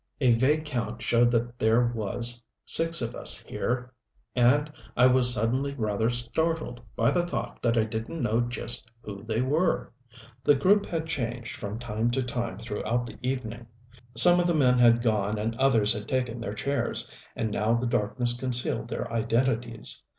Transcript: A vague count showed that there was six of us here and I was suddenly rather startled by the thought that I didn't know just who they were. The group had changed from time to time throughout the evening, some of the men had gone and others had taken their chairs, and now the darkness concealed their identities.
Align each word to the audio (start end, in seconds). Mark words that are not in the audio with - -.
A 0.19 0.33
vague 0.33 0.65
count 0.65 0.99
showed 1.03 1.29
that 1.29 1.59
there 1.59 1.85
was 1.85 2.43
six 2.65 3.03
of 3.03 3.13
us 3.13 3.37
here 3.45 3.93
and 4.35 4.73
I 4.97 5.05
was 5.05 5.31
suddenly 5.31 5.75
rather 5.75 6.09
startled 6.09 6.81
by 6.95 7.11
the 7.11 7.23
thought 7.27 7.61
that 7.61 7.77
I 7.77 7.83
didn't 7.83 8.19
know 8.23 8.41
just 8.41 8.89
who 9.03 9.23
they 9.23 9.43
were. 9.43 9.93
The 10.43 10.55
group 10.55 10.87
had 10.87 11.05
changed 11.05 11.55
from 11.55 11.77
time 11.77 12.09
to 12.17 12.23
time 12.23 12.57
throughout 12.57 13.05
the 13.05 13.19
evening, 13.21 13.67
some 14.17 14.39
of 14.39 14.47
the 14.47 14.55
men 14.55 14.79
had 14.79 15.03
gone 15.03 15.37
and 15.37 15.55
others 15.57 15.93
had 15.93 16.07
taken 16.07 16.41
their 16.41 16.55
chairs, 16.55 17.07
and 17.35 17.51
now 17.51 17.75
the 17.75 17.85
darkness 17.85 18.33
concealed 18.33 18.87
their 18.87 19.07
identities. 19.13 20.03